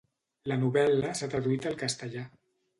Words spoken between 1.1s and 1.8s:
s'ha traduït